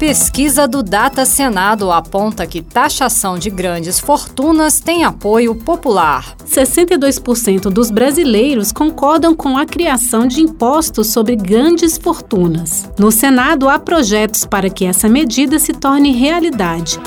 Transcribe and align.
Pesquisa 0.00 0.66
do 0.66 0.82
Data 0.82 1.26
Senado 1.26 1.92
aponta 1.92 2.46
que 2.46 2.62
taxação 2.62 3.38
de 3.38 3.50
grandes 3.50 4.00
fortunas 4.00 4.80
tem 4.80 5.04
apoio 5.04 5.54
popular. 5.54 6.34
62% 6.46 7.64
dos 7.64 7.90
brasileiros 7.90 8.72
concordam 8.72 9.36
com 9.36 9.58
a 9.58 9.66
criação 9.66 10.26
de 10.26 10.40
impostos 10.40 11.08
sobre 11.08 11.36
grandes 11.36 11.98
fortunas. 11.98 12.88
No 12.98 13.12
Senado, 13.12 13.68
há 13.68 13.78
projetos 13.78 14.46
para 14.46 14.70
que 14.70 14.86
essa 14.86 15.06
medida 15.06 15.58
se 15.58 15.74
torne 15.74 16.12
realidade. 16.12 16.98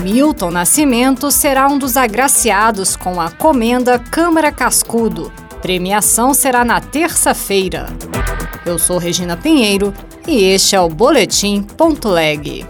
Milton 0.00 0.52
Nascimento 0.52 1.32
será 1.32 1.66
um 1.66 1.76
dos 1.76 1.96
agraciados 1.96 2.94
com 2.94 3.20
a 3.20 3.28
Comenda 3.28 3.98
Câmara 3.98 4.52
Cascudo. 4.52 5.32
Premiação 5.60 6.32
será 6.32 6.64
na 6.64 6.80
terça-feira. 6.80 7.88
Eu 8.64 8.78
sou 8.78 8.98
Regina 8.98 9.36
Pinheiro 9.36 9.92
e 10.26 10.42
este 10.44 10.74
é 10.74 10.80
o 10.80 10.88
Boletim 10.88 11.62
Ponto 11.62 12.08
Leg. 12.08 12.66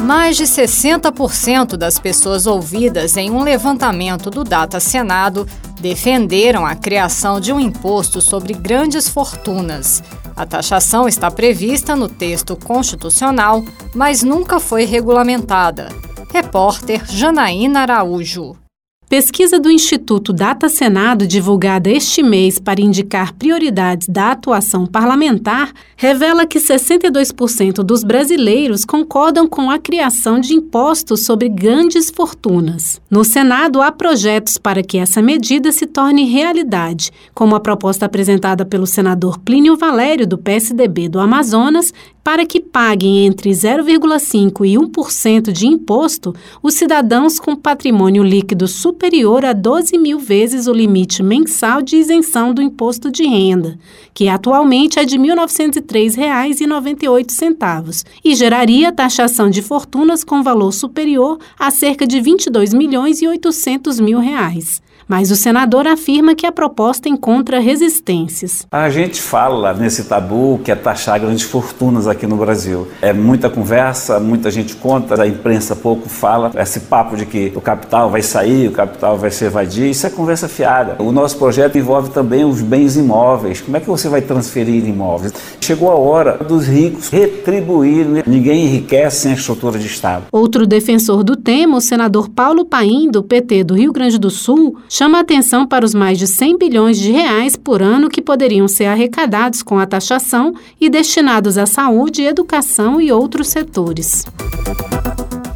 Mais 0.00 0.36
de 0.36 0.44
60% 0.44 1.76
das 1.76 1.98
pessoas 1.98 2.46
ouvidas 2.46 3.16
em 3.16 3.30
um 3.30 3.42
levantamento 3.42 4.28
do 4.28 4.44
Data 4.44 4.78
Senado 4.78 5.46
defenderam 5.80 6.66
a 6.66 6.74
criação 6.74 7.40
de 7.40 7.52
um 7.52 7.58
imposto 7.58 8.20
sobre 8.20 8.52
grandes 8.52 9.08
fortunas. 9.08 10.02
A 10.36 10.44
taxação 10.44 11.08
está 11.08 11.30
prevista 11.30 11.96
no 11.96 12.08
texto 12.08 12.56
constitucional, 12.56 13.64
mas 13.94 14.22
nunca 14.22 14.60
foi 14.60 14.84
regulamentada. 14.84 15.88
Repórter 16.30 17.02
Janaína 17.06 17.80
Araújo. 17.80 18.63
Pesquisa 19.08 19.60
do 19.60 19.70
Instituto 19.70 20.32
Data 20.32 20.68
Senado, 20.68 21.26
divulgada 21.26 21.90
este 21.90 22.22
mês 22.22 22.58
para 22.58 22.80
indicar 22.80 23.34
prioridades 23.34 24.08
da 24.08 24.32
atuação 24.32 24.86
parlamentar, 24.86 25.72
revela 25.94 26.46
que 26.46 26.58
62% 26.58 27.82
dos 27.82 28.02
brasileiros 28.02 28.84
concordam 28.84 29.46
com 29.46 29.70
a 29.70 29.78
criação 29.78 30.40
de 30.40 30.54
impostos 30.54 31.24
sobre 31.26 31.50
grandes 31.50 32.10
fortunas. 32.10 33.00
No 33.10 33.24
Senado, 33.24 33.82
há 33.82 33.92
projetos 33.92 34.56
para 34.56 34.82
que 34.82 34.96
essa 34.96 35.20
medida 35.20 35.70
se 35.70 35.86
torne 35.86 36.24
realidade, 36.24 37.10
como 37.34 37.54
a 37.54 37.60
proposta 37.60 38.06
apresentada 38.06 38.64
pelo 38.64 38.86
senador 38.86 39.38
Plínio 39.38 39.76
Valério, 39.76 40.26
do 40.26 40.38
PSDB 40.38 41.10
do 41.10 41.20
Amazonas, 41.20 41.92
para 42.24 42.44
que 42.46 42.58
paguem 42.58 43.26
entre 43.26 43.50
0,5% 43.50 44.66
e 44.66 44.76
1% 44.76 45.52
de 45.52 45.66
imposto 45.66 46.34
os 46.62 46.72
cidadãos 46.72 47.38
com 47.38 47.54
patrimônio 47.54 48.24
líquido 48.24 48.66
superior 48.66 49.44
a 49.44 49.52
12 49.52 49.98
mil 49.98 50.18
vezes 50.18 50.66
o 50.66 50.72
limite 50.72 51.22
mensal 51.22 51.82
de 51.82 51.96
isenção 51.96 52.54
do 52.54 52.62
imposto 52.62 53.10
de 53.10 53.24
renda, 53.24 53.78
que 54.14 54.26
atualmente 54.26 54.98
é 54.98 55.04
de 55.04 55.18
R$ 55.18 55.34
1.903,98, 55.34 58.06
e 58.24 58.34
geraria 58.34 58.90
taxação 58.90 59.50
de 59.50 59.60
fortunas 59.60 60.24
com 60.24 60.42
valor 60.42 60.72
superior 60.72 61.38
a 61.58 61.70
cerca 61.70 62.06
de 62.06 62.22
22 62.22 62.72
milhões 62.72 63.20
e 63.20 63.28
800 63.28 64.00
mil 64.00 64.18
reais. 64.18 64.82
Mas 65.06 65.30
o 65.30 65.36
senador 65.36 65.86
afirma 65.86 66.34
que 66.34 66.46
a 66.46 66.52
proposta 66.52 67.08
encontra 67.08 67.60
resistências. 67.60 68.66
A 68.70 68.88
gente 68.88 69.20
fala 69.20 69.74
nesse 69.74 70.04
tabu 70.04 70.60
que 70.64 70.70
é 70.70 70.74
taxar 70.74 71.20
grandes 71.20 71.44
fortunas 71.44 72.08
aqui 72.08 72.26
no 72.26 72.36
Brasil. 72.36 72.88
É 73.02 73.12
muita 73.12 73.50
conversa, 73.50 74.18
muita 74.18 74.50
gente 74.50 74.74
conta, 74.76 75.20
a 75.20 75.26
imprensa 75.26 75.76
pouco 75.76 76.08
fala. 76.08 76.50
Esse 76.56 76.80
papo 76.80 77.16
de 77.16 77.26
que 77.26 77.52
o 77.54 77.60
capital 77.60 78.10
vai 78.10 78.22
sair, 78.22 78.68
o 78.68 78.72
capital 78.72 79.18
vai 79.18 79.30
se 79.30 79.44
evadir, 79.44 79.90
isso 79.90 80.06
é 80.06 80.10
conversa 80.10 80.48
fiada. 80.48 80.96
O 81.02 81.12
nosso 81.12 81.36
projeto 81.36 81.76
envolve 81.76 82.10
também 82.10 82.44
os 82.44 82.60
bens 82.60 82.96
imóveis. 82.96 83.60
Como 83.60 83.76
é 83.76 83.80
que 83.80 83.86
você 83.86 84.08
vai 84.08 84.22
transferir 84.22 84.86
imóveis? 84.86 85.32
Chegou 85.60 85.90
a 85.90 85.94
hora 85.94 86.38
dos 86.38 86.66
ricos 86.66 87.08
retribuírem. 87.08 88.22
Ninguém 88.26 88.64
enriquece 88.64 89.22
sem 89.22 89.32
a 89.32 89.34
estrutura 89.34 89.78
de 89.78 89.86
Estado. 89.86 90.24
Outro 90.32 90.66
defensor 90.66 91.22
do 91.22 91.36
tema, 91.36 91.76
o 91.76 91.80
senador 91.80 92.28
Paulo 92.28 92.64
Paim, 92.64 93.10
do 93.10 93.22
PT 93.22 93.64
do 93.64 93.74
Rio 93.74 93.92
Grande 93.92 94.18
do 94.18 94.30
Sul, 94.30 94.76
chama 94.96 95.18
atenção 95.18 95.66
para 95.66 95.84
os 95.84 95.92
mais 95.92 96.16
de 96.20 96.28
100 96.28 96.56
bilhões 96.56 96.96
de 96.96 97.10
reais 97.10 97.56
por 97.56 97.82
ano 97.82 98.08
que 98.08 98.22
poderiam 98.22 98.68
ser 98.68 98.84
arrecadados 98.84 99.60
com 99.60 99.76
a 99.76 99.86
taxação 99.86 100.54
e 100.80 100.88
destinados 100.88 101.58
à 101.58 101.66
saúde, 101.66 102.22
educação 102.22 103.00
e 103.00 103.10
outros 103.10 103.48
setores. 103.48 104.24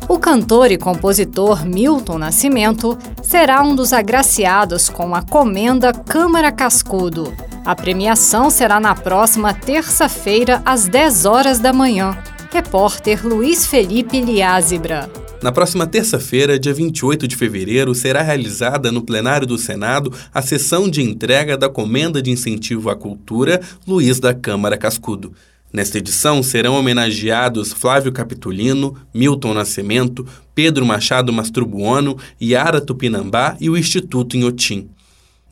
O 0.08 0.18
cantor 0.18 0.72
e 0.72 0.76
compositor 0.76 1.64
Milton 1.64 2.18
Nascimento 2.18 2.98
será 3.22 3.62
um 3.62 3.76
dos 3.76 3.92
agraciados 3.92 4.88
com 4.88 5.14
a 5.14 5.22
Comenda 5.22 5.92
Câmara 5.92 6.50
Cascudo. 6.50 7.32
A 7.64 7.76
premiação 7.76 8.50
será 8.50 8.80
na 8.80 8.96
próxima 8.96 9.54
terça-feira, 9.54 10.60
às 10.66 10.88
10 10.88 11.26
horas 11.26 11.60
da 11.60 11.72
manhã. 11.72 12.18
Repórter 12.50 13.24
Luiz 13.24 13.68
Felipe 13.68 14.20
Liázebra. 14.20 15.27
Na 15.40 15.52
próxima 15.52 15.86
terça-feira, 15.86 16.58
dia 16.58 16.74
28 16.74 17.28
de 17.28 17.36
fevereiro, 17.36 17.94
será 17.94 18.22
realizada 18.22 18.90
no 18.90 19.02
plenário 19.02 19.46
do 19.46 19.56
Senado 19.56 20.12
a 20.34 20.42
sessão 20.42 20.90
de 20.90 21.00
entrega 21.00 21.56
da 21.56 21.68
Comenda 21.68 22.20
de 22.20 22.32
Incentivo 22.32 22.90
à 22.90 22.96
Cultura 22.96 23.60
Luiz 23.86 24.18
da 24.18 24.34
Câmara 24.34 24.76
Cascudo. 24.76 25.32
Nesta 25.72 25.98
edição 25.98 26.42
serão 26.42 26.74
homenageados 26.74 27.72
Flávio 27.72 28.10
Capitulino, 28.10 28.96
Milton 29.14 29.54
Nascimento, 29.54 30.26
Pedro 30.56 30.84
Machado 30.84 31.32
Mastrobuono, 31.32 32.18
Yara 32.42 32.80
Tupinambá 32.80 33.56
e 33.60 33.70
o 33.70 33.76
Instituto 33.76 34.36
Inhotim. 34.36 34.88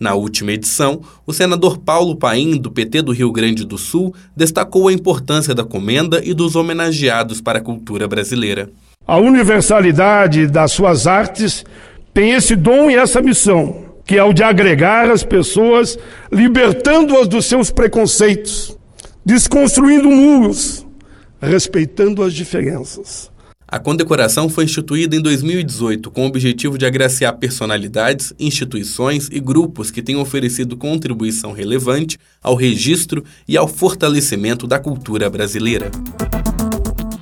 Na 0.00 0.14
última 0.14 0.50
edição, 0.50 1.00
o 1.24 1.32
senador 1.32 1.78
Paulo 1.78 2.16
Paim, 2.16 2.56
do 2.56 2.72
PT 2.72 3.02
do 3.02 3.12
Rio 3.12 3.30
Grande 3.30 3.64
do 3.64 3.78
Sul, 3.78 4.12
destacou 4.36 4.88
a 4.88 4.92
importância 4.92 5.54
da 5.54 5.64
comenda 5.64 6.20
e 6.24 6.34
dos 6.34 6.56
homenageados 6.56 7.40
para 7.40 7.60
a 7.60 7.62
cultura 7.62 8.08
brasileira. 8.08 8.68
A 9.06 9.18
universalidade 9.18 10.48
das 10.48 10.72
suas 10.72 11.06
artes 11.06 11.64
tem 12.12 12.32
esse 12.32 12.56
dom 12.56 12.90
e 12.90 12.96
essa 12.96 13.22
missão, 13.22 13.84
que 14.04 14.16
é 14.16 14.24
o 14.24 14.32
de 14.32 14.42
agregar 14.42 15.08
as 15.08 15.22
pessoas, 15.22 15.96
libertando-as 16.32 17.28
dos 17.28 17.46
seus 17.46 17.70
preconceitos, 17.70 18.76
desconstruindo 19.24 20.10
muros, 20.10 20.84
respeitando 21.40 22.20
as 22.20 22.34
diferenças. 22.34 23.30
A 23.68 23.78
condecoração 23.78 24.48
foi 24.48 24.64
instituída 24.64 25.14
em 25.14 25.20
2018 25.20 26.10
com 26.10 26.24
o 26.24 26.26
objetivo 26.26 26.76
de 26.76 26.84
agraciar 26.84 27.36
personalidades, 27.36 28.32
instituições 28.40 29.28
e 29.30 29.38
grupos 29.38 29.92
que 29.92 30.02
tenham 30.02 30.20
oferecido 30.20 30.76
contribuição 30.76 31.52
relevante 31.52 32.18
ao 32.42 32.56
registro 32.56 33.22
e 33.46 33.56
ao 33.56 33.68
fortalecimento 33.68 34.66
da 34.66 34.80
cultura 34.80 35.30
brasileira. 35.30 35.92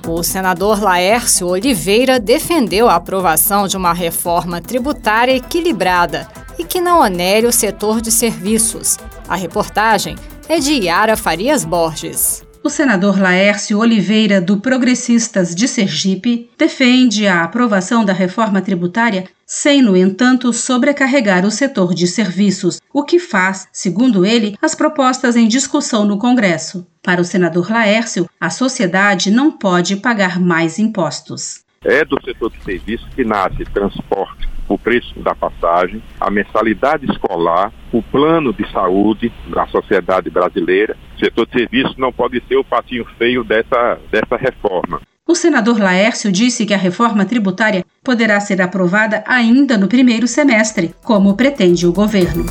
O 0.07 0.21
senador 0.21 0.83
Laércio 0.83 1.47
Oliveira 1.47 2.19
defendeu 2.19 2.87
a 2.87 2.95
aprovação 2.95 3.67
de 3.67 3.75
uma 3.75 3.91
reforma 3.91 4.61
tributária 4.61 5.35
equilibrada 5.35 6.27
e 6.59 6.63
que 6.63 6.79
não 6.79 7.01
onere 7.01 7.47
o 7.47 7.51
setor 7.51 7.99
de 8.01 8.11
serviços. 8.11 8.99
A 9.27 9.35
reportagem 9.35 10.15
é 10.47 10.59
de 10.59 10.73
Yara 10.73 11.17
Farias 11.17 11.65
Borges. 11.65 12.45
O 12.63 12.69
senador 12.69 13.19
Laércio 13.19 13.79
Oliveira, 13.79 14.39
do 14.39 14.57
Progressistas 14.57 15.55
de 15.55 15.67
Sergipe, 15.67 16.51
defende 16.55 17.27
a 17.27 17.43
aprovação 17.43 18.05
da 18.05 18.13
reforma 18.13 18.61
tributária 18.61 19.25
sem, 19.45 19.81
no 19.81 19.95
entanto, 19.95 20.51
sobrecarregar 20.51 21.45
o 21.45 21.51
setor 21.51 21.93
de 21.93 22.07
serviços, 22.07 22.81
o 22.91 23.03
que 23.03 23.19
faz, 23.19 23.67
segundo 23.71 24.25
ele, 24.25 24.57
as 24.61 24.73
propostas 24.73 25.35
em 25.35 25.47
discussão 25.47 26.05
no 26.05 26.17
Congresso. 26.17 26.85
Para 27.03 27.21
o 27.21 27.25
senador 27.25 27.71
Laércio, 27.71 28.27
a 28.39 28.49
sociedade 28.49 29.29
não 29.29 29.51
pode 29.51 29.97
pagar 29.97 30.39
mais 30.39 30.79
impostos. 30.79 31.63
É 31.83 32.03
do 32.03 32.19
setor 32.23 32.51
de 32.51 32.63
serviços 32.63 33.07
que 33.13 33.23
nasce 33.23 33.63
transporte, 33.65 34.49
o 34.67 34.77
preço 34.77 35.19
da 35.19 35.35
passagem, 35.35 36.01
a 36.19 36.31
mensalidade 36.31 37.05
escolar, 37.05 37.71
o 37.93 38.01
plano 38.01 38.51
de 38.51 38.69
saúde 38.71 39.31
da 39.53 39.67
sociedade 39.67 40.31
brasileira. 40.31 40.97
O 41.15 41.19
setor 41.19 41.45
de 41.45 41.59
serviços 41.59 41.95
não 41.97 42.11
pode 42.11 42.41
ser 42.47 42.57
o 42.57 42.63
patinho 42.63 43.05
feio 43.17 43.43
dessa, 43.43 43.99
dessa 44.11 44.35
reforma. 44.35 44.99
O 45.27 45.33
senador 45.33 45.79
Laércio 45.79 46.31
disse 46.31 46.67
que 46.67 46.73
a 46.73 46.77
reforma 46.77 47.25
tributária 47.25 47.83
poderá 48.05 48.39
ser 48.39 48.61
aprovada 48.61 49.21
ainda 49.27 49.77
no 49.77 49.89
primeiro 49.89 50.27
semestre, 50.27 50.95
como 51.03 51.35
pretende 51.35 51.85
o 51.85 51.91
governo. 51.91 52.45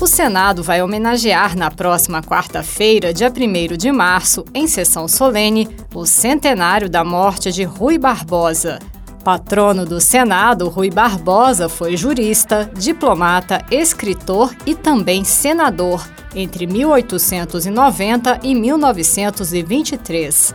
O 0.00 0.06
Senado 0.06 0.62
vai 0.62 0.82
homenagear 0.82 1.56
na 1.56 1.70
próxima 1.70 2.22
quarta-feira, 2.22 3.14
dia 3.14 3.32
1 3.32 3.76
de 3.76 3.90
março, 3.90 4.44
em 4.52 4.66
sessão 4.66 5.08
solene, 5.08 5.68
o 5.94 6.04
centenário 6.04 6.90
da 6.90 7.02
morte 7.02 7.50
de 7.50 7.64
Rui 7.64 7.98
Barbosa. 7.98 8.78
Patrono 9.24 9.86
do 9.86 10.00
Senado, 10.00 10.68
Rui 10.68 10.90
Barbosa 10.90 11.68
foi 11.68 11.96
jurista, 11.96 12.68
diplomata, 12.76 13.64
escritor 13.70 14.52
e 14.66 14.74
também 14.74 15.22
senador 15.22 16.04
entre 16.34 16.66
1890 16.66 18.40
e 18.42 18.54
1923. 18.54 20.54